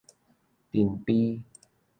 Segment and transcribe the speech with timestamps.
[0.73, 1.43] 塵蜱